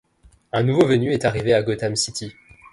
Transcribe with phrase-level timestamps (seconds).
[0.51, 2.33] Un nouveau venu est arrivé à Gotham City.